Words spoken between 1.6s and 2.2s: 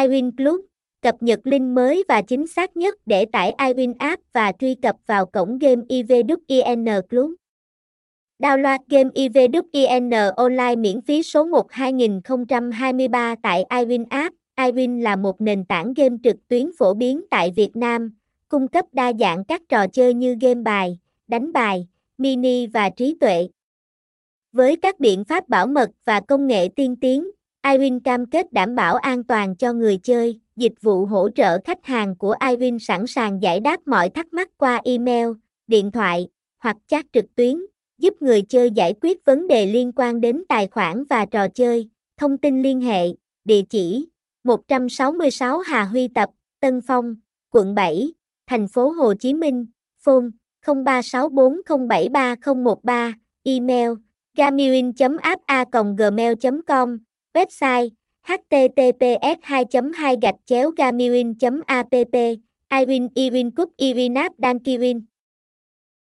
mới